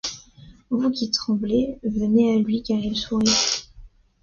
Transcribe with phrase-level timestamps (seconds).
[0.71, 3.69] Vous qui tremblez, venez à lui car il sourit.